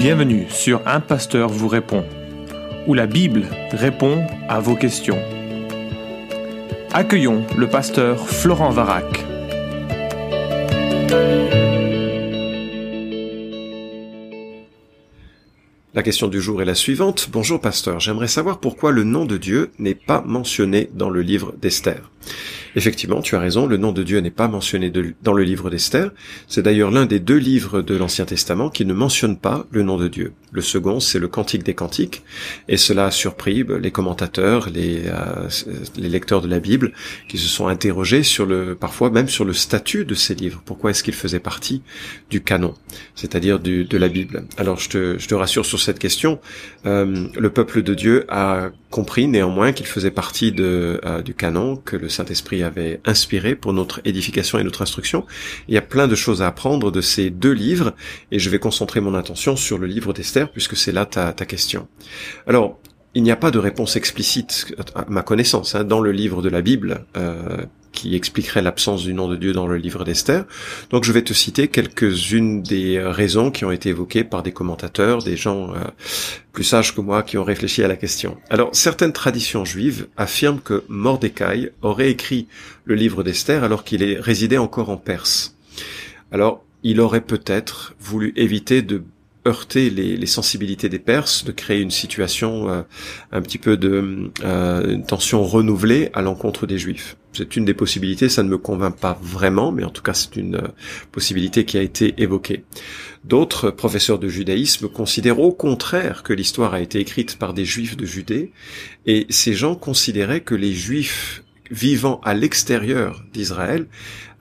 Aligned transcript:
Bienvenue 0.00 0.46
sur 0.48 0.80
Un 0.86 1.00
Pasteur 1.00 1.50
vous 1.50 1.68
répond, 1.68 2.06
où 2.86 2.94
la 2.94 3.06
Bible 3.06 3.44
répond 3.70 4.26
à 4.48 4.58
vos 4.58 4.74
questions. 4.74 5.18
Accueillons 6.90 7.44
le 7.58 7.68
pasteur 7.68 8.26
Florent 8.26 8.70
Varac. 8.70 9.04
La 15.92 16.02
question 16.02 16.28
du 16.28 16.40
jour 16.40 16.62
est 16.62 16.64
la 16.64 16.74
suivante. 16.74 17.28
Bonjour 17.30 17.60
pasteur, 17.60 18.00
j'aimerais 18.00 18.26
savoir 18.26 18.58
pourquoi 18.58 18.92
le 18.92 19.04
nom 19.04 19.26
de 19.26 19.36
Dieu 19.36 19.70
n'est 19.78 19.94
pas 19.94 20.22
mentionné 20.22 20.88
dans 20.94 21.10
le 21.10 21.20
livre 21.20 21.52
d'Esther. 21.60 22.10
Effectivement, 22.76 23.20
tu 23.20 23.34
as 23.36 23.40
raison, 23.40 23.66
le 23.66 23.76
nom 23.76 23.92
de 23.92 24.02
Dieu 24.02 24.18
n'est 24.20 24.30
pas 24.30 24.48
mentionné 24.48 24.92
dans 25.22 25.32
le 25.32 25.42
livre 25.42 25.70
d'Esther. 25.70 26.10
C'est 26.46 26.62
d'ailleurs 26.62 26.90
l'un 26.90 27.06
des 27.06 27.20
deux 27.20 27.36
livres 27.36 27.82
de 27.82 27.96
l'Ancien 27.96 28.24
Testament 28.24 28.70
qui 28.70 28.84
ne 28.84 28.94
mentionne 28.94 29.36
pas 29.36 29.66
le 29.70 29.82
nom 29.82 29.96
de 29.96 30.08
Dieu. 30.08 30.32
Le 30.52 30.62
second, 30.62 31.00
c'est 31.00 31.18
le 31.18 31.28
Cantique 31.28 31.62
des 31.62 31.74
Cantiques, 31.74 32.22
et 32.68 32.76
cela 32.76 33.06
a 33.06 33.10
surpris 33.10 33.62
bah, 33.62 33.78
les 33.78 33.90
commentateurs, 33.90 34.68
les, 34.70 35.02
euh, 35.06 35.48
les 35.96 36.08
lecteurs 36.08 36.40
de 36.40 36.48
la 36.48 36.58
Bible, 36.58 36.92
qui 37.28 37.38
se 37.38 37.48
sont 37.48 37.68
interrogés 37.68 38.22
sur 38.22 38.46
le, 38.46 38.74
parfois 38.74 39.10
même 39.10 39.28
sur 39.28 39.44
le 39.44 39.52
statut 39.52 40.04
de 40.04 40.14
ces 40.14 40.34
livres. 40.34 40.62
Pourquoi 40.64 40.90
est-ce 40.90 41.04
qu'ils 41.04 41.14
faisaient 41.14 41.40
partie 41.40 41.82
du 42.30 42.42
canon, 42.42 42.74
c'est-à-dire 43.14 43.60
de 43.60 43.96
la 43.96 44.08
Bible? 44.08 44.44
Alors, 44.56 44.78
je 44.78 44.88
te, 44.88 45.18
je 45.18 45.28
te 45.28 45.34
rassure 45.34 45.64
sur 45.64 45.80
cette 45.80 45.98
question. 45.98 46.40
Euh, 46.86 47.28
le 47.38 47.50
peuple 47.50 47.82
de 47.82 47.94
Dieu 47.94 48.24
a 48.28 48.70
compris 48.90 49.28
néanmoins 49.28 49.72
qu'il 49.72 49.86
faisait 49.86 50.10
partie 50.10 50.52
de, 50.52 51.00
euh, 51.04 51.22
du 51.22 51.32
canon 51.32 51.76
que 51.76 51.96
le 51.96 52.08
Saint-Esprit 52.08 52.62
avait 52.62 53.00
inspiré 53.04 53.54
pour 53.54 53.72
notre 53.72 54.00
édification 54.04 54.58
et 54.58 54.64
notre 54.64 54.82
instruction. 54.82 55.24
Il 55.68 55.74
y 55.74 55.78
a 55.78 55.82
plein 55.82 56.08
de 56.08 56.16
choses 56.16 56.42
à 56.42 56.48
apprendre 56.48 56.90
de 56.90 57.00
ces 57.00 57.30
deux 57.30 57.52
livres 57.52 57.94
et 58.32 58.38
je 58.38 58.50
vais 58.50 58.58
concentrer 58.58 59.00
mon 59.00 59.14
attention 59.14 59.56
sur 59.56 59.78
le 59.78 59.86
livre 59.86 60.12
d'Esther 60.12 60.50
puisque 60.50 60.76
c'est 60.76 60.92
là 60.92 61.06
ta, 61.06 61.32
ta 61.32 61.46
question. 61.46 61.86
Alors, 62.46 62.80
il 63.14 63.22
n'y 63.22 63.30
a 63.30 63.36
pas 63.36 63.50
de 63.50 63.58
réponse 63.58 63.96
explicite, 63.96 64.74
à 64.94 65.04
ma 65.08 65.22
connaissance, 65.22 65.74
hein, 65.74 65.84
dans 65.84 66.00
le 66.00 66.12
livre 66.12 66.42
de 66.42 66.48
la 66.48 66.62
Bible 66.62 67.06
euh, 67.16 67.64
qui 67.92 68.14
expliquerait 68.14 68.62
l'absence 68.62 69.02
du 69.02 69.14
nom 69.14 69.28
de 69.28 69.36
Dieu 69.36 69.52
dans 69.52 69.66
le 69.66 69.76
livre 69.76 70.04
d'Esther. 70.04 70.44
Donc 70.90 71.04
je 71.04 71.12
vais 71.12 71.22
te 71.22 71.32
citer 71.32 71.68
quelques-unes 71.68 72.62
des 72.62 73.00
raisons 73.00 73.50
qui 73.50 73.64
ont 73.64 73.70
été 73.70 73.88
évoquées 73.88 74.24
par 74.24 74.42
des 74.42 74.52
commentateurs, 74.52 75.22
des 75.22 75.36
gens 75.36 75.74
euh, 75.74 75.78
plus 76.52 76.64
sages 76.64 76.94
que 76.94 77.00
moi 77.00 77.22
qui 77.22 77.38
ont 77.38 77.44
réfléchi 77.44 77.82
à 77.82 77.88
la 77.88 77.96
question. 77.96 78.38
Alors 78.48 78.70
certaines 78.72 79.12
traditions 79.12 79.64
juives 79.64 80.06
affirment 80.16 80.60
que 80.60 80.84
Mordecai 80.88 81.72
aurait 81.82 82.10
écrit 82.10 82.46
le 82.84 82.94
livre 82.94 83.22
d'Esther 83.22 83.64
alors 83.64 83.84
qu'il 83.84 84.02
résidé 84.20 84.58
encore 84.58 84.90
en 84.90 84.96
Perse. 84.96 85.56
Alors 86.32 86.64
il 86.82 87.00
aurait 87.00 87.20
peut-être 87.20 87.94
voulu 88.00 88.32
éviter 88.36 88.82
de 88.82 89.02
heurter 89.46 89.90
les, 89.90 90.26
sensibilités 90.26 90.88
des 90.88 90.98
Perses, 90.98 91.44
de 91.44 91.52
créer 91.52 91.80
une 91.80 91.90
situation 91.90 92.68
euh, 92.68 92.82
un 93.32 93.42
petit 93.42 93.58
peu 93.58 93.76
de 93.76 94.30
euh, 94.44 94.94
une 94.94 95.04
tension 95.04 95.42
renouvelée 95.42 96.10
à 96.12 96.22
l'encontre 96.22 96.66
des 96.66 96.78
Juifs. 96.78 97.16
C'est 97.32 97.56
une 97.56 97.64
des 97.64 97.74
possibilités, 97.74 98.28
ça 98.28 98.42
ne 98.42 98.48
me 98.48 98.58
convainc 98.58 98.96
pas 98.96 99.18
vraiment, 99.22 99.72
mais 99.72 99.84
en 99.84 99.90
tout 99.90 100.02
cas 100.02 100.14
c'est 100.14 100.36
une 100.36 100.56
euh, 100.56 100.68
possibilité 101.12 101.64
qui 101.64 101.78
a 101.78 101.82
été 101.82 102.14
évoquée. 102.18 102.64
D'autres 103.24 103.70
professeurs 103.70 104.18
de 104.18 104.28
judaïsme 104.28 104.88
considèrent 104.88 105.40
au 105.40 105.52
contraire 105.52 106.22
que 106.22 106.32
l'histoire 106.32 106.74
a 106.74 106.80
été 106.80 106.98
écrite 106.98 107.38
par 107.38 107.54
des 107.54 107.64
Juifs 107.64 107.96
de 107.96 108.06
Judée, 108.06 108.52
et 109.06 109.26
ces 109.30 109.54
gens 109.54 109.74
considéraient 109.74 110.42
que 110.42 110.54
les 110.54 110.72
Juifs 110.72 111.42
vivant 111.70 112.20
à 112.24 112.34
l'extérieur 112.34 113.22
d'Israël 113.32 113.86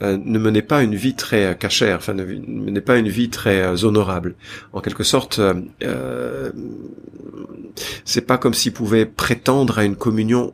euh, 0.01 0.17
ne 0.23 0.39
menait 0.39 0.61
pas 0.61 0.81
une 0.81 0.95
vie 0.95 1.13
très 1.13 1.45
euh, 1.45 1.53
cachère, 1.53 1.97
enfin 1.97 2.13
ne 2.13 2.23
menait 2.23 2.81
pas 2.81 2.97
une 2.97 3.09
vie 3.09 3.29
très 3.29 3.61
euh, 3.61 3.83
honorable. 3.83 4.35
En 4.71 4.79
quelque 4.79 5.03
sorte, 5.03 5.41
c'est 8.05 8.21
pas 8.21 8.37
comme 8.37 8.53
s'ils 8.53 8.73
pouvaient 8.73 9.05
prétendre 9.05 9.79
à 9.79 9.85
une 9.85 9.95
communion 9.95 10.53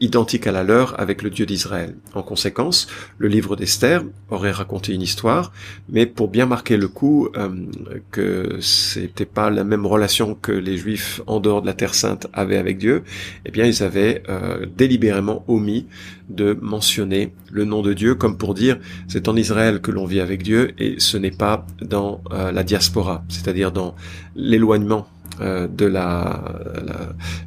identique 0.00 0.46
à 0.46 0.52
la 0.52 0.64
leur 0.64 0.98
avec 0.98 1.22
le 1.22 1.30
Dieu 1.30 1.46
d'Israël. 1.46 1.94
En 2.14 2.22
conséquence, 2.22 2.88
le 3.18 3.28
livre 3.28 3.54
d'Esther 3.54 4.02
aurait 4.30 4.50
raconté 4.50 4.94
une 4.94 5.02
histoire, 5.02 5.52
mais 5.88 6.06
pour 6.06 6.28
bien 6.28 6.46
marquer 6.46 6.76
le 6.76 6.88
coup 6.88 7.28
euh, 7.36 7.48
que 8.10 8.58
c'était 8.60 9.26
pas 9.26 9.50
la 9.50 9.62
même 9.62 9.86
relation 9.86 10.34
que 10.34 10.52
les 10.52 10.78
Juifs 10.78 11.20
en 11.26 11.38
dehors 11.38 11.60
de 11.60 11.66
la 11.66 11.74
Terre 11.74 11.94
Sainte 11.94 12.26
avaient 12.32 12.56
avec 12.56 12.78
Dieu, 12.78 13.02
eh 13.44 13.50
bien 13.50 13.66
ils 13.66 13.82
avaient 13.82 14.22
euh, 14.28 14.66
délibérément 14.76 15.44
omis 15.48 15.86
de 16.30 16.56
mentionner 16.60 17.34
le 17.50 17.64
nom 17.64 17.82
de 17.82 17.92
Dieu 17.92 18.14
comme 18.14 18.38
pour 18.38 18.54
dire 18.54 18.78
c'est 19.08 19.28
en 19.28 19.36
Israël 19.36 19.80
que 19.80 19.90
l'on 19.90 20.06
vit 20.06 20.20
avec 20.20 20.42
Dieu 20.42 20.72
et 20.78 20.98
ce 20.98 21.18
n'est 21.18 21.30
pas 21.30 21.66
dans 21.82 22.22
euh, 22.32 22.52
la 22.52 22.62
diaspora, 22.62 23.24
c'est-à-dire 23.28 23.70
dans 23.70 23.94
l'éloignement 24.34 25.06
euh, 25.40 25.68
de 25.68 25.86
la, 25.86 26.42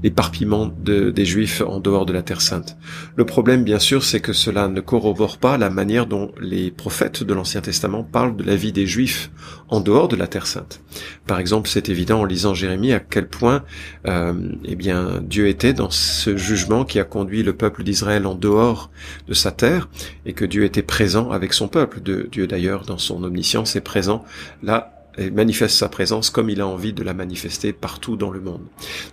l'éparpillement 0.03 0.67
des 0.67 1.25
Juifs 1.25 1.61
en 1.65 1.79
dehors 1.79 2.05
de 2.05 2.13
la 2.13 2.21
Terre 2.21 2.41
Sainte. 2.41 2.77
Le 3.15 3.25
problème, 3.25 3.63
bien 3.63 3.79
sûr, 3.79 4.03
c'est 4.03 4.19
que 4.19 4.33
cela 4.33 4.67
ne 4.67 4.81
corrobore 4.81 5.37
pas 5.37 5.57
la 5.57 5.69
manière 5.69 6.05
dont 6.05 6.31
les 6.39 6.71
prophètes 6.71 7.23
de 7.23 7.33
l'Ancien 7.33 7.61
Testament 7.61 8.03
parlent 8.03 8.35
de 8.35 8.43
la 8.43 8.55
vie 8.55 8.71
des 8.71 8.87
Juifs 8.87 9.31
en 9.69 9.79
dehors 9.79 10.07
de 10.07 10.15
la 10.15 10.27
Terre 10.27 10.47
Sainte. 10.47 10.81
Par 11.27 11.39
exemple, 11.39 11.69
c'est 11.69 11.89
évident 11.89 12.21
en 12.21 12.25
lisant 12.25 12.53
Jérémie 12.53 12.93
à 12.93 12.99
quel 12.99 13.27
point, 13.27 13.63
euh, 14.07 14.33
eh 14.65 14.75
bien, 14.75 15.21
Dieu 15.21 15.47
était 15.47 15.73
dans 15.73 15.89
ce 15.89 16.37
jugement 16.37 16.85
qui 16.85 16.99
a 16.99 17.03
conduit 17.03 17.43
le 17.43 17.53
peuple 17.53 17.83
d'Israël 17.83 18.25
en 18.25 18.35
dehors 18.35 18.91
de 19.27 19.33
sa 19.33 19.51
terre, 19.51 19.89
et 20.25 20.33
que 20.33 20.45
Dieu 20.45 20.63
était 20.63 20.83
présent 20.83 21.31
avec 21.31 21.53
son 21.53 21.67
peuple. 21.67 22.01
De, 22.01 22.27
Dieu 22.31 22.47
d'ailleurs, 22.47 22.85
dans 22.85 22.97
son 22.97 23.23
omniscience, 23.23 23.75
est 23.75 23.81
présent 23.81 24.23
là 24.61 25.02
et 25.17 25.31
manifeste 25.31 25.77
sa 25.77 25.89
présence 25.89 26.29
comme 26.29 26.49
il 26.49 26.61
a 26.61 26.67
envie 26.67 26.93
de 26.93 27.03
la 27.03 27.13
manifester 27.13 27.73
partout 27.73 28.15
dans 28.17 28.31
le 28.31 28.41
monde. 28.41 28.61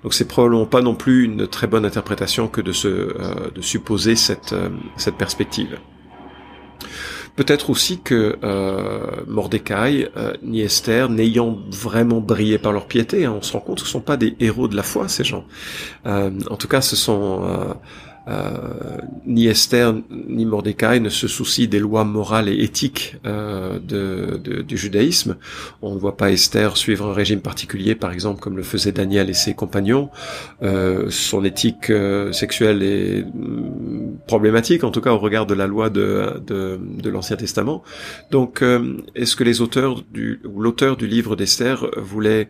Donc 0.03 0.15
c'est 0.15 0.27
probablement 0.27 0.67
pas 0.67 0.83
non 0.83 0.95
plus 0.95 1.25
une 1.25 1.47
très 1.47 1.67
bonne 1.67 1.85
interprétation 1.85 2.49
que 2.49 2.61
de 2.61 2.73
se 2.73 2.89
euh, 2.89 3.51
de 3.55 3.61
supposer 3.61 4.17
cette 4.17 4.53
euh, 4.53 4.71
cette 4.97 5.17
perspective. 5.17 5.79
Peut-être 7.37 7.71
aussi 7.71 8.01
que 8.01 8.39
euh, 8.43 9.23
Mordecai 9.27 10.09
euh, 10.17 10.35
ni 10.43 10.61
Esther, 10.61 11.09
n'ayant 11.09 11.59
vraiment 11.71 12.21
brillé 12.21 12.59
par 12.59 12.73
leur 12.73 12.87
piété, 12.87 13.25
hein, 13.25 13.35
on 13.39 13.43
se 13.43 13.53
rend 13.53 13.61
compte 13.61 13.77
que 13.77 13.83
ce 13.83 13.89
ne 13.89 13.93
sont 13.93 14.01
pas 14.01 14.17
des 14.17 14.37
héros 14.41 14.69
de 14.69 14.77
la 14.77 14.83
foi 14.83 15.09
ces 15.09 15.25
gens. 15.25 15.45
en 16.05 16.57
tout 16.59 16.69
cas, 16.69 16.81
ce 16.81 16.97
sont 16.97 17.77
euh, 18.31 18.99
ni 19.27 19.47
Esther 19.47 19.95
ni 20.11 20.45
Mordecai 20.45 21.01
ne 21.01 21.09
se 21.09 21.27
soucient 21.27 21.69
des 21.69 21.79
lois 21.79 22.05
morales 22.05 22.49
et 22.49 22.63
éthiques 22.63 23.17
euh, 23.27 23.79
de, 23.79 24.63
du 24.63 24.77
judaïsme. 24.77 25.37
On 25.83 25.95
ne 25.95 25.99
voit 25.99 26.17
pas 26.17 26.31
Esther 26.31 26.77
suivre 26.77 27.07
un 27.07 27.13
régime 27.13 27.41
particulier, 27.41 27.95
par 27.95 28.13
exemple, 28.13 28.41
comme 28.41 28.57
le 28.57 28.63
faisaient 28.63 28.93
Daniel 28.93 29.31
et 29.31 29.35
ses 29.35 29.55
compagnons. 29.55 30.11
Euh, 30.63 31.07
son 31.11 31.45
éthique 31.45 31.93
sexuelle 32.33 32.83
est 32.83 33.23
mm, 33.23 34.19
problématique, 34.27 34.85
en 34.85 34.91
tout 34.91 35.01
cas 35.01 35.13
au 35.13 35.19
regard 35.19 35.47
de 35.47 35.55
la 35.55 35.67
loi 35.67 35.91
de, 35.91 36.41
de, 36.47 36.79
de 36.81 37.11
l'Ancien 37.11 37.37
Testament. 37.37 37.83
Donc, 38.31 38.63
est-ce 39.15 39.37
que 39.37 39.45
les 39.45 39.61
auteurs 39.61 40.03
du, 40.13 40.41
ou 40.45 40.61
l'auteur 40.61 40.97
du 40.97 41.07
livre 41.07 41.37
d'Esther 41.37 41.87
voulait 41.97 42.49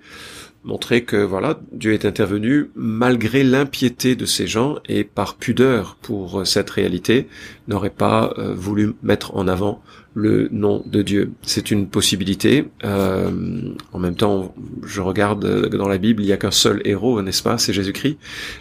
montrer 0.65 1.05
que 1.05 1.17
voilà, 1.17 1.59
Dieu 1.73 1.95
est 1.95 2.05
intervenu 2.05 2.71
malgré 2.75 3.43
l'impiété 3.43 4.15
de 4.15 4.27
ces 4.27 4.47
gens 4.47 4.77
et 4.89 5.05
par 5.05 5.37
pudeur 5.37 5.97
pour 6.03 6.47
cette 6.47 6.71
réalité 6.71 7.29
n'aurait 7.69 7.91
pas 7.91 8.35
euh, 8.39 8.55
voulu 8.55 8.95
mettre 9.03 9.37
en 9.37 9.49
avant 9.49 9.83
le 10.15 10.49
nom 10.51 10.83
de 10.87 11.03
Dieu. 11.03 11.33
C'est 11.43 11.71
une 11.71 11.87
possibilité. 11.89 12.67
Euh, 12.85 13.31
en 13.93 13.99
même 13.99 14.17
temps, 14.17 14.55
je 14.85 15.01
regarde 15.01 15.69
dans 15.69 15.89
la 15.89 15.99
Bible, 15.99 16.23
il 16.23 16.27
n'y 16.27 16.33
a 16.33 16.37
qu'un 16.37 16.51
seul 16.51 16.83
héros, 16.85 17.23
n'est-ce 17.23 17.43
pas? 17.43 17.59
C'est 17.59 17.73
Jésus-Christ. 17.73 18.19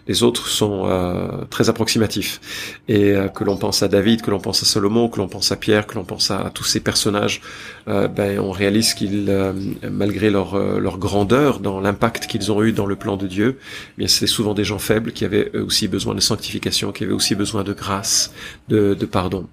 Les 0.08 0.22
autres 0.22 0.48
sont 0.48 0.84
euh, 0.86 1.46
très 1.50 1.70
approximatifs. 1.70 2.80
Et 2.88 3.14
euh, 3.16 3.28
que 3.30 3.44
l'on 3.44 3.58
pense 3.58 3.82
à 3.82 3.88
David, 3.88 4.22
que 4.22 4.30
l'on 4.30 4.40
pense 4.40 4.62
à 4.62 4.66
Salomon, 4.66 5.10
que 5.10 5.18
l'on 5.18 5.28
pense 5.28 5.52
à 5.52 5.56
Pierre, 5.56 5.88
que 5.88 5.96
l'on 5.96 6.06
pense 6.06 6.30
à, 6.30 6.52
tous 6.54 6.66
ces 6.66 6.80
personnages, 6.80 7.42
euh, 7.88 8.08
ben, 8.08 8.40
on 8.40 8.52
réalise 8.52 8.94
qu'ils, 8.94 9.26
euh, 9.30 9.54
malgré 9.90 10.30
leur, 10.30 10.58
leur 10.80 11.00
grandeur, 11.00 11.60
dans 11.60 11.82
l'impact 11.90 12.28
qu'ils 12.28 12.52
ont 12.52 12.64
eu 12.64 12.72
dans 12.72 12.86
le 12.86 12.96
plan 12.96 13.18
de 13.18 13.28
Dieu, 13.28 13.58
eh 13.60 13.98
bien 13.98 14.08
c'est 14.08 14.28
souvent 14.28 14.54
des 14.54 14.64
gens 14.64 14.80
faibles 14.80 15.12
qui 15.12 15.26
avaient 15.26 15.56
aussi 15.58 15.88
besoin 15.88 16.16
de 16.16 16.22
sanctification, 16.22 16.92
qui 16.92 17.04
avaient 17.04 17.14
aussi 17.14 17.36
besoin 17.36 17.64
de 17.64 17.74
grâce, 17.74 18.32
de, 18.68 18.94
pardon. 19.06 19.48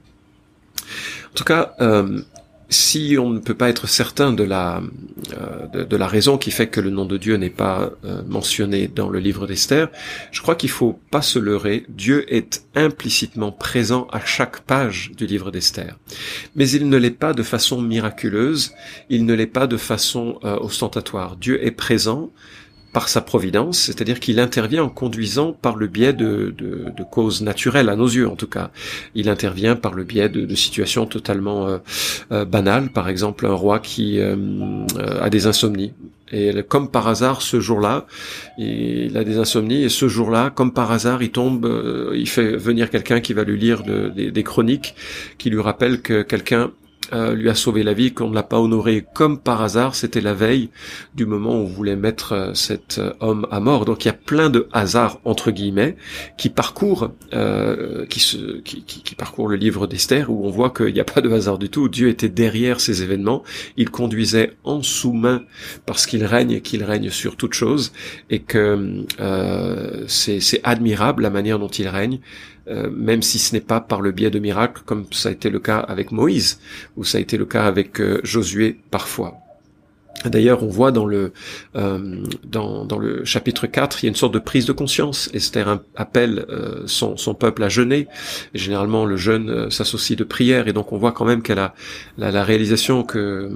En 1.33 1.35
tout 1.35 1.45
cas, 1.45 1.75
euh, 1.81 2.21
si 2.69 3.17
on 3.19 3.31
ne 3.31 3.39
peut 3.39 3.55
pas 3.55 3.69
être 3.69 3.87
certain 3.87 4.33
de 4.33 4.43
la 4.43 4.83
euh, 5.33 5.85
de, 5.85 5.97
la 5.97 6.07
raison 6.07 6.39
qui 6.39 6.51
fait 6.51 6.69
que 6.69 6.81
le 6.81 6.91
nom 6.91 7.05
de 7.05 7.17
Dieu 7.17 7.37
n'est 7.37 7.51
pas 7.51 7.91
euh, 8.05 8.23
mentionné 8.27 8.89
dans 8.89 9.09
le 9.09 9.19
livre 9.19 9.47
d'Esther, 9.47 9.89
je 10.31 10.41
crois 10.43 10.55
qu'il 10.55 10.71
faut 10.71 10.99
pas 11.11 11.23
se 11.23 11.39
leurrer. 11.39 11.85
Dieu 11.89 12.33
est 12.33 12.65
implicitement 12.75 13.53
présent 13.53 14.09
à 14.13 14.25
chaque 14.25 14.61
page 14.61 15.13
du 15.17 15.27
livre 15.27 15.51
d'Esther, 15.51 15.97
mais 16.55 16.69
il 16.69 16.89
ne 16.89 16.97
l'est 16.97 17.11
pas 17.11 17.33
de 17.33 17.43
façon 17.43 17.81
miraculeuse, 17.81 18.73
il 19.11 19.25
ne 19.27 19.35
l'est 19.35 19.47
pas 19.47 19.67
de 19.67 19.77
façon 19.77 20.39
ostentatoire. 20.43 21.37
Dieu 21.37 21.65
est 21.65 21.71
présent 21.71 22.31
par 22.97 23.11
sa 23.11 23.21
providence, 23.21 23.79
c'est-à-dire 23.79 24.21
qu'il 24.21 24.41
intervient 24.41 24.83
en 24.83 24.89
conduisant 24.89 25.53
par 25.53 25.77
le 25.77 25.87
biais 25.87 26.15
de, 26.15 26.55
de, 26.57 26.87
de, 26.97 27.03
causes 27.03 27.43
naturelles, 27.43 27.91
à 27.91 27.95
nos 27.95 28.07
yeux 28.07 28.27
en 28.27 28.37
tout 28.37 28.47
cas. 28.47 28.71
Il 29.15 29.29
intervient 29.29 29.77
par 29.77 29.93
le 29.93 30.03
biais 30.03 30.31
de, 30.31 30.47
de 30.47 30.55
situations 30.55 31.05
totalement 31.05 31.69
euh, 31.69 31.77
euh, 32.33 32.47
banales, 32.47 32.89
par 32.89 33.11
exemple 33.11 33.45
un 33.45 33.53
roi 33.53 33.81
qui 33.81 34.19
euh, 34.19 34.35
a 35.21 35.29
des 35.29 35.47
insomnies. 35.47 35.93
Et 36.33 36.55
comme 36.67 36.91
par 36.91 37.07
hasard, 37.07 37.43
ce 37.43 37.61
jour-là, 37.61 38.07
il 38.57 39.15
a 39.19 39.25
des 39.25 39.37
insomnies, 39.37 39.83
et 39.83 39.91
ce 39.91 40.09
jour-là, 40.09 40.49
comme 40.49 40.73
par 40.73 40.91
hasard, 40.91 41.23
il 41.23 41.33
tombe, 41.33 41.67
euh, 41.67 42.15
il 42.15 42.31
fait 42.31 42.57
venir 42.57 42.89
quelqu'un 42.89 43.21
qui 43.21 43.35
va 43.35 43.45
lui 43.45 43.59
lire 43.59 43.83
des 43.83 44.43
chroniques, 44.43 44.95
qui 45.37 45.51
lui 45.51 45.61
rappelle 45.61 46.01
que 46.01 46.23
quelqu'un 46.23 46.71
euh, 47.13 47.35
lui 47.35 47.49
a 47.49 47.55
sauvé 47.55 47.83
la 47.83 47.93
vie, 47.93 48.13
qu'on 48.13 48.31
ne 48.31 48.35
l'a 48.35 48.43
pas 48.43 48.59
honoré 48.59 49.05
comme 49.15 49.39
par 49.39 49.63
hasard, 49.63 49.95
c'était 49.95 50.21
la 50.21 50.35
veille 50.35 50.71
du 51.15 51.27
moment 51.27 51.53
où 51.53 51.65
on 51.65 51.67
voulait 51.67 51.97
mettre 51.97 52.33
euh, 52.33 52.55
cet 52.55 52.99
euh, 52.99 53.13
homme 53.21 53.47
à 53.51 53.61
mort. 53.61 53.85
Donc 53.85 54.05
il 54.05 54.09
y 54.09 54.11
a 54.11 54.15
plein 54.15 54.51
de 54.51 54.69
hasards 54.73 55.21
entre 55.25 55.51
guillemets 55.51 55.97
qui 56.37 56.49
parcourent, 56.49 57.13
qui, 58.09 58.21
se, 58.21 58.61
qui, 58.61 59.15
parcourent 59.17 59.49
le 59.49 59.57
livre 59.57 59.87
d'Esther, 59.87 60.31
où 60.31 60.47
on 60.47 60.51
voit 60.51 60.71
qu'il 60.71 60.93
n'y 60.93 61.01
a 61.01 61.05
pas 61.05 61.21
de 61.21 61.31
hasard 61.31 61.59
du 61.59 61.69
tout. 61.69 61.89
Dieu 61.89 62.09
était 62.09 62.29
derrière 62.29 62.81
ces 62.81 63.03
événements, 63.03 63.43
il 63.77 63.91
conduisait 63.91 64.53
en 64.65 64.83
sous-main 64.83 65.43
parce 65.85 66.07
qu'il 66.07 66.25
règne 66.25 66.53
et 66.53 66.61
qu'il 66.61 66.85
règne 66.85 67.11
sur 67.11 67.37
toute 67.37 67.55
chose, 67.55 67.93
et 68.31 68.41
que 68.41 69.05
c'est 70.09 70.61
admirable 70.65 71.23
la 71.23 71.31
manière 71.31 71.59
dont 71.59 71.69
il 71.69 71.89
règne. 71.89 72.21
Euh, 72.69 72.91
même 72.91 73.23
si 73.23 73.39
ce 73.39 73.55
n'est 73.55 73.61
pas 73.61 73.81
par 73.81 74.01
le 74.01 74.11
biais 74.11 74.31
de 74.31 74.39
miracles, 74.39 74.83
comme 74.85 75.07
ça 75.13 75.29
a 75.29 75.33
été 75.33 75.51
le 75.51 75.61
cas 75.61 75.79
avec 75.79 76.11
Moïse, 76.11 76.59
ou 76.97 77.05
ça 77.05 77.19
a 77.19 77.21
été 77.21 77.37
le 77.37 77.47
cas 77.47 77.65
avec 77.65 78.01
euh, 78.01 78.21
Josué 78.25 78.79
parfois. 78.91 79.35
D'ailleurs, 80.25 80.65
on 80.65 80.69
voit 80.69 80.91
dans 80.91 81.05
le 81.05 81.33
euh, 81.77 82.25
dans, 82.43 82.87
dans, 82.87 82.99
le 82.99 83.25
chapitre 83.25 83.67
4, 83.67 84.03
il 84.03 84.07
y 84.07 84.09
a 84.09 84.11
une 84.11 84.17
sorte 84.17 84.33
de 84.35 84.39
prise 84.41 84.65
de 84.65 84.73
conscience. 84.73 85.31
Esther 85.35 85.79
appelle 85.95 86.47
son, 86.87 87.19
son, 87.19 87.35
peuple 87.35 87.63
à 87.63 87.69
jeûner. 87.69 88.09
Généralement, 88.55 89.05
le 89.05 89.17
jeûne 89.17 89.71
s'associe 89.71 90.19
de 90.19 90.25
prière, 90.25 90.67
et 90.69 90.73
donc 90.73 90.93
on 90.93 90.97
voit 90.97 91.13
quand 91.13 91.27
même 91.27 91.43
qu'elle 91.43 91.59
a 91.59 91.75
la, 92.17 92.43
réalisation 92.43 93.05
que 93.05 93.51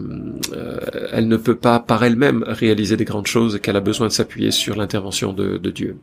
elle 1.11 1.29
ne 1.29 1.37
peut 1.39 1.57
pas 1.57 1.81
par 1.81 2.05
elle-même 2.05 2.45
réaliser 2.47 2.97
des 2.99 3.07
grandes 3.07 3.27
choses, 3.27 3.59
qu'elle 3.61 3.77
a 3.77 3.81
besoin 3.81 4.09
de 4.09 4.13
s'appuyer 4.13 4.51
sur 4.51 4.77
l'intervention 4.77 5.33
de, 5.33 5.57
Dieu 5.71 5.97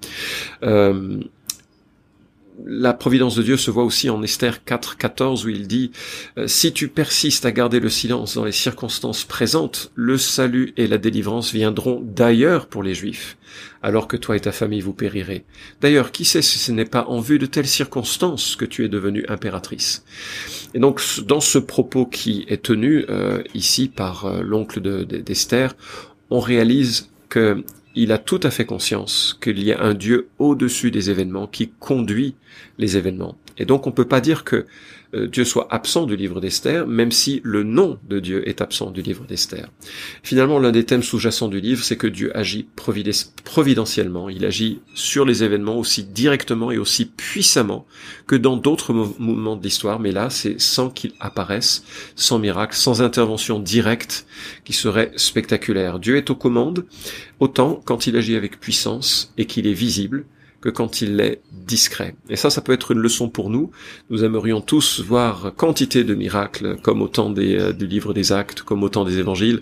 la 2.65 2.93
providence 2.93 3.35
de 3.35 3.43
Dieu 3.43 3.57
se 3.57 3.71
voit 3.71 3.83
aussi 3.83 4.09
en 4.09 4.23
Esther 4.23 4.63
4, 4.63 4.97
14 4.97 5.45
où 5.45 5.49
il 5.49 5.67
dit 5.67 5.91
euh, 6.37 6.47
Si 6.47 6.73
tu 6.73 6.87
persistes 6.87 7.45
à 7.45 7.51
garder 7.51 7.79
le 7.79 7.89
silence 7.89 8.35
dans 8.35 8.45
les 8.45 8.51
circonstances 8.51 9.23
présentes, 9.23 9.91
le 9.95 10.17
salut 10.17 10.73
et 10.77 10.87
la 10.87 10.97
délivrance 10.97 11.53
viendront 11.53 12.01
d'ailleurs 12.03 12.67
pour 12.67 12.83
les 12.83 12.93
Juifs, 12.93 13.37
alors 13.81 14.07
que 14.07 14.17
toi 14.17 14.35
et 14.35 14.39
ta 14.39 14.51
famille 14.51 14.81
vous 14.81 14.93
périrez. 14.93 15.45
D'ailleurs, 15.81 16.11
qui 16.11 16.25
sait 16.25 16.41
si 16.41 16.57
ce 16.57 16.71
n'est 16.71 16.85
pas 16.85 17.05
en 17.07 17.19
vue 17.19 17.39
de 17.39 17.45
telles 17.45 17.67
circonstances 17.67 18.55
que 18.55 18.65
tu 18.65 18.83
es 18.83 18.89
devenue 18.89 19.25
impératrice 19.27 20.03
Et 20.73 20.79
donc, 20.79 21.01
dans 21.25 21.41
ce 21.41 21.59
propos 21.59 22.05
qui 22.05 22.45
est 22.47 22.63
tenu 22.63 23.05
euh, 23.09 23.43
ici 23.53 23.87
par 23.87 24.25
euh, 24.25 24.41
l'oncle 24.41 24.81
d'Esther, 24.81 25.75
on 26.29 26.39
réalise 26.39 27.09
que 27.29 27.63
il 27.97 28.11
a 28.11 28.19
tout 28.19 28.39
à 28.43 28.51
fait 28.51 28.65
conscience 28.65 29.37
qu'il 29.41 29.61
y 29.63 29.73
a 29.73 29.81
un 29.81 29.95
Dieu 29.95 30.29
au-dessus 30.37 30.91
des 30.91 31.09
événements 31.09 31.47
qui 31.47 31.69
conduit 31.79 32.35
les 32.77 32.95
événements. 32.95 33.35
Et 33.57 33.65
donc 33.65 33.87
on 33.87 33.89
ne 33.89 33.95
peut 33.95 34.05
pas 34.05 34.21
dire 34.21 34.43
que 34.43 34.65
euh, 35.13 35.27
Dieu 35.27 35.45
soit 35.45 35.67
absent 35.71 36.05
du 36.05 36.15
livre 36.15 36.41
d'Esther, 36.41 36.85
même 36.85 37.11
si 37.11 37.39
le 37.43 37.63
nom 37.63 37.97
de 38.09 38.19
Dieu 38.19 38.47
est 38.47 38.61
absent 38.61 38.91
du 38.91 39.01
livre 39.01 39.25
d'Esther. 39.25 39.69
Finalement, 40.21 40.59
l'un 40.59 40.71
des 40.71 40.83
thèmes 40.83 41.03
sous-jacents 41.03 41.47
du 41.47 41.61
livre, 41.61 41.83
c'est 41.83 41.95
que 41.95 42.07
Dieu 42.07 42.35
agit 42.35 42.67
providentiellement, 42.75 44.29
il 44.29 44.45
agit 44.45 44.81
sur 44.95 45.23
les 45.23 45.43
événements 45.43 45.77
aussi 45.77 46.03
directement 46.03 46.71
et 46.71 46.77
aussi 46.77 47.05
puissamment 47.05 47.85
que 48.25 48.35
dans 48.35 48.57
d'autres 48.57 48.93
moments 48.93 49.55
de 49.55 49.63
l'histoire, 49.63 49.99
mais 49.99 50.11
là, 50.11 50.29
c'est 50.29 50.59
sans 50.59 50.89
qu'il 50.89 51.13
apparaisse, 51.19 51.83
sans 52.15 52.39
miracle, 52.39 52.75
sans 52.75 53.01
intervention 53.01 53.59
directe 53.59 54.25
qui 54.65 54.73
serait 54.73 55.11
spectaculaire. 55.15 55.99
Dieu 55.99 56.17
est 56.17 56.29
aux 56.29 56.35
commandes, 56.35 56.85
autant 57.39 57.81
quand 57.85 58.07
il 58.07 58.17
agit 58.17 58.35
avec 58.35 58.59
puissance 58.59 59.33
et 59.37 59.45
qu'il 59.45 59.67
est 59.67 59.73
visible, 59.73 60.25
quand 60.69 61.01
il 61.01 61.19
est 61.19 61.41
discret. 61.51 62.15
Et 62.29 62.35
ça, 62.35 62.49
ça 62.49 62.61
peut 62.61 62.71
être 62.71 62.91
une 62.91 62.99
leçon 62.99 63.29
pour 63.29 63.49
nous. 63.49 63.71
Nous 64.09 64.23
aimerions 64.23 64.61
tous 64.61 65.01
voir 65.01 65.53
quantité 65.55 66.03
de 66.03 66.15
miracles, 66.15 66.77
comme 66.81 67.01
au 67.01 67.07
temps 67.07 67.29
des, 67.29 67.57
euh, 67.57 67.73
du 67.73 67.87
livre 67.87 68.13
des 68.13 68.31
actes, 68.31 68.61
comme 68.61 68.83
au 68.83 68.89
temps 68.89 69.03
des 69.03 69.19
évangiles. 69.19 69.61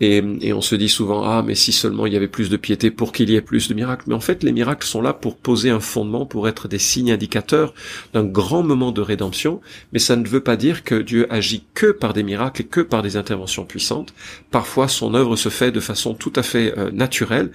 Et, 0.00 0.22
et, 0.40 0.52
on 0.52 0.60
se 0.60 0.74
dit 0.74 0.88
souvent, 0.88 1.24
ah, 1.24 1.42
mais 1.46 1.54
si 1.54 1.72
seulement 1.72 2.06
il 2.06 2.12
y 2.12 2.16
avait 2.16 2.28
plus 2.28 2.50
de 2.50 2.56
piété 2.56 2.90
pour 2.90 3.12
qu'il 3.12 3.30
y 3.30 3.36
ait 3.36 3.40
plus 3.40 3.68
de 3.68 3.74
miracles. 3.74 4.04
Mais 4.08 4.14
en 4.14 4.20
fait, 4.20 4.42
les 4.42 4.52
miracles 4.52 4.86
sont 4.86 5.00
là 5.00 5.12
pour 5.12 5.36
poser 5.36 5.70
un 5.70 5.80
fondement, 5.80 6.26
pour 6.26 6.48
être 6.48 6.68
des 6.68 6.78
signes 6.78 7.12
indicateurs 7.12 7.72
d'un 8.12 8.24
grand 8.24 8.62
moment 8.62 8.92
de 8.92 9.00
rédemption. 9.00 9.60
Mais 9.92 9.98
ça 9.98 10.16
ne 10.16 10.26
veut 10.26 10.40
pas 10.40 10.56
dire 10.56 10.84
que 10.84 10.96
Dieu 10.96 11.26
agit 11.32 11.64
que 11.74 11.92
par 11.92 12.12
des 12.12 12.22
miracles 12.22 12.62
et 12.62 12.66
que 12.66 12.80
par 12.80 13.02
des 13.02 13.16
interventions 13.16 13.64
puissantes. 13.64 14.12
Parfois, 14.50 14.88
son 14.88 15.14
œuvre 15.14 15.36
se 15.36 15.48
fait 15.48 15.70
de 15.70 15.80
façon 15.80 16.14
tout 16.14 16.32
à 16.36 16.42
fait 16.42 16.76
euh, 16.76 16.90
naturelle, 16.90 17.50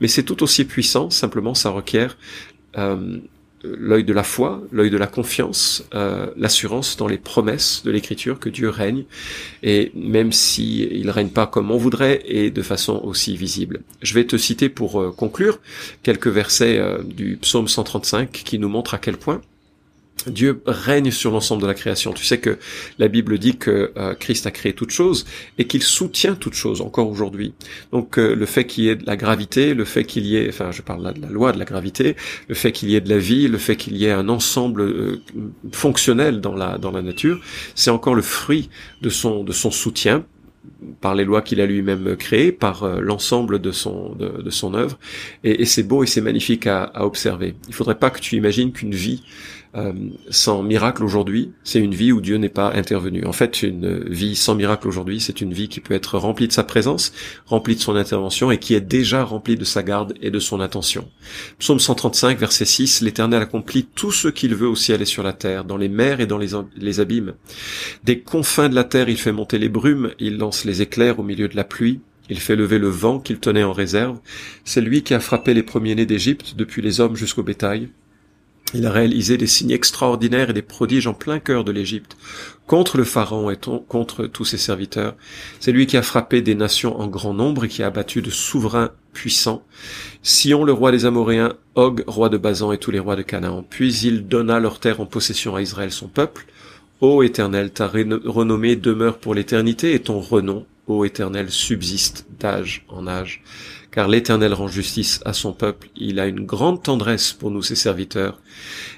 mais 0.00 0.08
c'est 0.08 0.22
tout 0.22 0.42
aussi 0.42 0.64
puissant, 0.64 1.10
simplement 1.10 1.54
ça 1.54 1.70
requiert 1.70 2.16
euh, 2.76 3.18
l'œil 3.64 4.04
de 4.04 4.12
la 4.12 4.22
foi, 4.22 4.62
l'œil 4.70 4.90
de 4.90 4.96
la 4.96 5.08
confiance, 5.08 5.84
euh, 5.92 6.28
l'assurance 6.36 6.96
dans 6.96 7.08
les 7.08 7.18
promesses 7.18 7.82
de 7.84 7.90
l'Écriture 7.90 8.38
que 8.38 8.48
Dieu 8.48 8.68
règne, 8.68 9.04
et 9.64 9.90
même 9.96 10.30
si 10.30 10.88
il 10.92 11.10
règne 11.10 11.30
pas 11.30 11.48
comme 11.48 11.72
on 11.72 11.76
voudrait 11.76 12.22
et 12.26 12.50
de 12.50 12.62
façon 12.62 13.00
aussi 13.02 13.36
visible. 13.36 13.80
Je 14.00 14.14
vais 14.14 14.24
te 14.24 14.36
citer 14.36 14.68
pour 14.68 15.00
euh, 15.00 15.10
conclure 15.10 15.58
quelques 16.04 16.28
versets 16.28 16.80
du 17.04 17.36
psaume 17.36 17.66
135 17.66 18.30
qui 18.30 18.60
nous 18.60 18.68
montrent 18.68 18.94
à 18.94 18.98
quel 18.98 19.16
point 19.16 19.40
Dieu 20.26 20.60
règne 20.66 21.10
sur 21.10 21.30
l'ensemble 21.30 21.62
de 21.62 21.66
la 21.66 21.74
création. 21.74 22.12
Tu 22.12 22.24
sais 22.24 22.38
que 22.38 22.58
la 22.98 23.08
Bible 23.08 23.38
dit 23.38 23.56
que 23.56 23.92
euh, 23.96 24.14
Christ 24.14 24.46
a 24.46 24.50
créé 24.50 24.72
toute 24.72 24.90
chose 24.90 25.26
et 25.58 25.66
qu'il 25.66 25.82
soutient 25.82 26.34
toute 26.34 26.54
chose 26.54 26.80
encore 26.80 27.08
aujourd'hui. 27.08 27.54
Donc 27.92 28.18
euh, 28.18 28.34
le 28.34 28.46
fait 28.46 28.64
qu'il 28.64 28.84
y 28.84 28.88
ait 28.88 28.96
de 28.96 29.06
la 29.06 29.16
gravité, 29.16 29.74
le 29.74 29.84
fait 29.84 30.04
qu'il 30.04 30.26
y 30.26 30.36
ait, 30.36 30.48
enfin 30.48 30.70
je 30.72 30.82
parle 30.82 31.02
là 31.02 31.12
de 31.12 31.20
la 31.20 31.28
loi 31.28 31.52
de 31.52 31.58
la 31.58 31.64
gravité, 31.64 32.16
le 32.48 32.54
fait 32.54 32.72
qu'il 32.72 32.90
y 32.90 32.96
ait 32.96 33.00
de 33.00 33.08
la 33.08 33.18
vie, 33.18 33.48
le 33.48 33.58
fait 33.58 33.76
qu'il 33.76 33.96
y 33.96 34.06
ait 34.06 34.12
un 34.12 34.28
ensemble 34.28 34.82
euh, 34.82 35.22
fonctionnel 35.72 36.40
dans 36.40 36.54
la 36.54 37.02
nature, 37.02 37.40
c'est 37.74 37.90
encore 37.90 38.14
le 38.14 38.22
fruit 38.22 38.70
de 39.00 39.08
son 39.10 39.70
soutien 39.70 40.24
par 41.00 41.14
les 41.14 41.24
lois 41.24 41.42
qu'il 41.42 41.60
a 41.60 41.66
lui-même 41.66 42.16
créées, 42.16 42.52
par 42.52 42.86
l'ensemble 43.00 43.58
de 43.60 43.70
son 43.72 44.14
de, 44.14 44.76
œuvre, 44.76 44.98
et, 45.44 45.64
c'est 45.64 45.82
beau 45.82 46.02
et 46.02 46.06
c'est 46.06 46.20
magnifique 46.20 46.66
à, 46.66 46.84
à 46.84 47.04
observer. 47.04 47.54
Il 47.68 47.74
faudrait 47.74 47.98
pas 47.98 48.10
que 48.10 48.20
tu 48.20 48.36
imagines 48.36 48.72
qu'une 48.72 48.94
vie 48.94 49.22
euh, 49.74 49.92
sans 50.30 50.62
miracle 50.62 51.04
aujourd'hui, 51.04 51.52
c'est 51.62 51.78
une 51.78 51.94
vie 51.94 52.12
où 52.12 52.20
Dieu 52.20 52.36
n'est 52.36 52.48
pas 52.48 52.72
intervenu. 52.72 53.24
En 53.26 53.32
fait, 53.32 53.62
une 53.62 54.04
vie 54.08 54.34
sans 54.34 54.54
miracle 54.54 54.88
aujourd'hui, 54.88 55.20
c'est 55.20 55.40
une 55.40 55.52
vie 55.52 55.68
qui 55.68 55.80
peut 55.80 55.94
être 55.94 56.18
remplie 56.18 56.48
de 56.48 56.52
sa 56.52 56.64
présence, 56.64 57.12
remplie 57.46 57.76
de 57.76 57.80
son 57.80 57.96
intervention 57.96 58.50
et 58.50 58.58
qui 58.58 58.74
est 58.74 58.80
déjà 58.80 59.24
remplie 59.24 59.56
de 59.56 59.64
sa 59.64 59.82
garde 59.82 60.14
et 60.22 60.30
de 60.30 60.38
son 60.38 60.60
attention. 60.60 61.08
Psaume 61.58 61.78
135, 61.78 62.38
verset 62.38 62.64
6, 62.64 63.02
l'Éternel 63.02 63.42
accomplit 63.42 63.84
tout 63.84 64.12
ce 64.12 64.28
qu'il 64.28 64.54
veut 64.54 64.68
au 64.68 64.76
ciel 64.76 65.02
et 65.02 65.06
sur 65.06 65.22
la 65.22 65.32
terre, 65.32 65.64
dans 65.64 65.76
les 65.76 65.88
mers 65.88 66.20
et 66.20 66.26
dans 66.26 66.38
les, 66.38 66.50
les 66.76 67.00
abîmes. 67.00 67.34
Des 68.04 68.20
confins 68.20 68.68
de 68.68 68.74
la 68.74 68.84
terre, 68.84 69.08
il 69.08 69.18
fait 69.18 69.32
monter 69.32 69.58
les 69.58 69.68
brumes, 69.68 70.12
il 70.18 70.38
lance 70.38 70.64
les 70.64 70.82
éclairs 70.82 71.18
au 71.18 71.22
milieu 71.22 71.48
de 71.48 71.56
la 71.56 71.64
pluie. 71.64 72.00
Il 72.30 72.40
fait 72.40 72.56
lever 72.56 72.78
le 72.78 72.88
vent 72.88 73.20
qu'il 73.20 73.38
tenait 73.38 73.64
en 73.64 73.72
réserve. 73.72 74.18
C'est 74.64 74.82
lui 74.82 75.02
qui 75.02 75.14
a 75.14 75.20
frappé 75.20 75.54
les 75.54 75.62
premiers-nés 75.62 76.04
d'Égypte, 76.04 76.54
depuis 76.56 76.82
les 76.82 77.00
hommes 77.00 77.16
jusqu'au 77.16 77.42
bétail. 77.42 77.88
Il 78.74 78.84
a 78.84 78.90
réalisé 78.90 79.38
des 79.38 79.46
signes 79.46 79.70
extraordinaires 79.70 80.50
et 80.50 80.52
des 80.52 80.62
prodiges 80.62 81.06
en 81.06 81.14
plein 81.14 81.38
cœur 81.38 81.64
de 81.64 81.72
l'Égypte, 81.72 82.16
contre 82.66 82.98
le 82.98 83.04
Pharaon 83.04 83.50
et 83.50 83.56
contre 83.88 84.26
tous 84.26 84.44
ses 84.44 84.58
serviteurs. 84.58 85.14
C'est 85.58 85.72
lui 85.72 85.86
qui 85.86 85.96
a 85.96 86.02
frappé 86.02 86.42
des 86.42 86.54
nations 86.54 87.00
en 87.00 87.06
grand 87.06 87.32
nombre 87.32 87.64
et 87.64 87.68
qui 87.68 87.82
a 87.82 87.86
abattu 87.86 88.20
de 88.20 88.30
souverains 88.30 88.90
puissants. 89.14 89.62
Sion, 90.22 90.64
le 90.64 90.72
roi 90.72 90.92
des 90.92 91.06
Amoréens, 91.06 91.54
Og, 91.76 92.04
roi 92.06 92.28
de 92.28 92.36
Bazan 92.36 92.72
et 92.72 92.78
tous 92.78 92.90
les 92.90 92.98
rois 92.98 93.16
de 93.16 93.22
Canaan. 93.22 93.64
Puis 93.68 93.94
il 94.04 94.28
donna 94.28 94.60
leur 94.60 94.80
terre 94.80 95.00
en 95.00 95.06
possession 95.06 95.56
à 95.56 95.62
Israël 95.62 95.90
son 95.90 96.08
peuple. 96.08 96.46
Ô 97.00 97.22
Éternel, 97.22 97.70
ta 97.70 97.86
renommée 97.88 98.76
demeure 98.76 99.18
pour 99.18 99.34
l'éternité 99.34 99.94
et 99.94 100.00
ton 100.00 100.20
renom, 100.20 100.66
ô 100.88 101.04
Éternel, 101.04 101.50
subsiste 101.50 102.26
d'âge 102.40 102.84
en 102.88 103.06
âge 103.06 103.42
car 103.90 104.08
l'Éternel 104.08 104.52
rend 104.54 104.68
justice 104.68 105.20
à 105.24 105.32
son 105.32 105.52
peuple, 105.52 105.88
il 105.96 106.20
a 106.20 106.26
une 106.26 106.44
grande 106.44 106.82
tendresse 106.82 107.32
pour 107.32 107.50
nous 107.50 107.62
ses 107.62 107.74
serviteurs. 107.74 108.40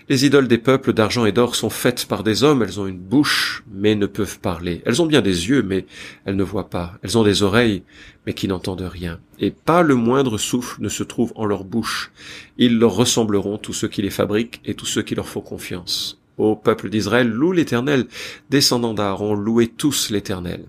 Les 0.09 0.27
idoles 0.27 0.49
des 0.49 0.59
peuples 0.59 0.93
d'argent 0.93 1.25
et 1.25 1.33
d'or 1.33 1.55
sont 1.55 1.71
faites 1.71 2.07
par 2.07 2.25
des 2.25 2.43
hommes, 2.43 2.63
elles 2.63 2.81
ont 2.81 2.87
une 2.87 2.99
bouche, 2.99 3.63
mais 3.73 3.95
ne 3.95 4.07
peuvent 4.07 4.41
parler. 4.41 4.83
Elles 4.85 5.01
ont 5.01 5.07
bien 5.07 5.23
des 5.23 5.49
yeux, 5.49 5.63
mais 5.63 5.87
elles 6.25 6.37
ne 6.37 6.43
voient 6.43 6.71
pas. 6.71 6.99
Elles 7.03 7.17
ont 7.17 7.23
des 7.23 7.43
oreilles, 7.43 7.83
mais 8.27 8.35
qui 8.35 8.49
n'entendent 8.49 8.83
rien. 8.83 9.21
Et 9.39 9.53
pas 9.53 9.83
le 9.83 9.95
moindre 9.95 10.39
souffle 10.39 10.83
ne 10.83 10.89
se 10.89 11.05
trouve 11.05 11.33
en 11.37 11.47
leur 11.47 11.65
bouche. 11.65 12.11
Ils 12.59 12.79
leur 12.79 12.95
ressembleront 12.95 13.59
tous 13.59 13.73
ceux 13.73 13.89
qui 13.89 14.03
les 14.03 14.11
fabriquent 14.11 14.61
et 14.65 14.75
tous 14.75 14.87
ceux 14.87 15.03
qui 15.03 15.15
leur 15.15 15.29
font 15.29 15.41
confiance. 15.41 16.21
Ô 16.37 16.57
peuple 16.57 16.91
d'Israël, 16.91 17.29
loue 17.29 17.53
l'Éternel. 17.53 18.07
Descendants 18.51 18.95
d'Aaron, 18.95 19.35
louez 19.35 19.69
tous 19.69 20.11
l'Éternel. 20.11 20.65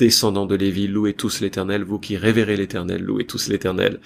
Descendants 0.00 0.46
de 0.46 0.54
Lévi, 0.54 0.88
louez 0.88 1.12
tous 1.12 1.40
l'Éternel, 1.40 1.84
vous 1.84 1.98
qui 1.98 2.16
révérez 2.16 2.56
l'Éternel, 2.56 3.02
louez 3.02 3.26
tous 3.26 3.48
l'Éternel. 3.48 4.00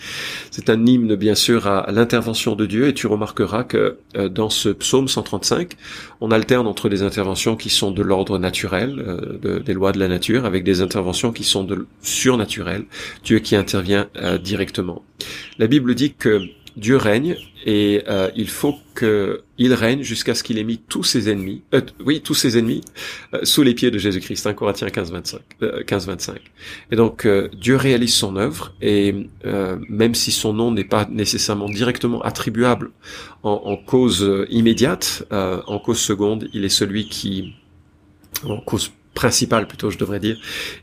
C'est 0.50 0.68
un 0.68 0.84
hymne 0.84 1.14
bien 1.14 1.36
sûr 1.36 1.66
à 1.66 1.90
l'intervention 1.92 2.56
de 2.56 2.66
Dieu 2.66 2.88
et 2.88 2.94
tu 2.94 3.06
remarqueras 3.06 3.62
que 3.62 3.98
euh, 4.16 4.28
dans 4.28 4.50
ce 4.50 4.68
psaume 4.70 5.06
135, 5.08 5.74
on 6.20 6.30
alterne 6.30 6.66
entre 6.66 6.88
des 6.88 7.02
interventions 7.02 7.54
qui 7.56 7.70
sont 7.70 7.92
de 7.92 8.02
l'ordre 8.02 8.38
naturel, 8.38 8.98
euh, 8.98 9.60
des 9.60 9.72
lois 9.72 9.92
de 9.92 10.00
la 10.00 10.08
nature, 10.08 10.44
avec 10.44 10.64
des 10.64 10.80
interventions 10.80 11.32
qui 11.32 11.44
sont 11.44 11.62
de 11.62 11.86
surnaturelles, 12.02 12.84
Dieu 13.22 13.38
qui 13.38 13.54
intervient 13.54 14.08
euh, 14.16 14.36
directement. 14.36 15.04
La 15.58 15.68
Bible 15.68 15.94
dit 15.94 16.14
que 16.14 16.42
Dieu 16.76 16.96
règne 16.96 17.36
et 17.64 18.02
euh, 18.08 18.30
il 18.34 18.48
faut 18.48 18.74
qu'il 18.98 19.72
règne 19.72 20.02
jusqu'à 20.02 20.34
ce 20.34 20.42
qu'il 20.42 20.58
ait 20.58 20.64
mis 20.64 20.78
tous 20.78 21.04
ses 21.04 21.30
ennemis, 21.30 21.62
euh, 21.72 21.80
oui, 22.04 22.20
tous 22.20 22.34
ses 22.34 22.58
ennemis 22.58 22.80
euh, 23.32 23.40
sous 23.44 23.62
les 23.62 23.74
pieds 23.74 23.90
de 23.90 23.98
Jésus-Christ. 23.98 24.46
1 24.46 24.54
Corinthiens 24.54 24.90
15, 24.90 25.12
25, 25.12 25.40
15, 25.86 26.06
25. 26.06 26.40
Et 26.90 26.96
donc 26.96 27.28
Dieu 27.58 27.76
réalise 27.76 28.14
son 28.14 28.36
œuvre 28.36 28.74
et 28.82 29.14
même 29.88 30.14
si 30.14 30.32
son 30.32 30.52
nom 30.52 30.72
n'est 30.72 30.84
pas 30.84 31.06
nécessairement 31.10 31.68
directement 31.68 32.20
attribuable 32.22 32.90
en, 33.42 33.52
en 33.64 33.76
cause 33.76 34.28
immédiate, 34.50 35.24
en 35.30 35.78
cause 35.78 35.98
seconde, 35.98 36.48
il 36.52 36.64
est 36.64 36.68
celui 36.68 37.08
qui, 37.08 37.54
en 38.44 38.60
cause 38.60 38.92
principal 39.14 39.68
plutôt 39.68 39.90
je 39.90 39.98
devrais 39.98 40.20
dire. 40.20 40.38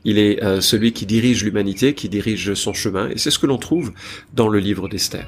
Il 0.05 0.17
est 0.17 0.61
celui 0.61 0.93
qui 0.93 1.05
dirige 1.05 1.43
l'humanité, 1.43 1.93
qui 1.93 2.09
dirige 2.09 2.53
son 2.53 2.73
chemin, 2.73 3.09
et 3.09 3.17
c'est 3.17 3.31
ce 3.31 3.39
que 3.39 3.47
l'on 3.47 3.57
trouve 3.57 3.91
dans 4.33 4.47
le 4.47 4.59
livre 4.59 4.87
d'Esther. 4.87 5.27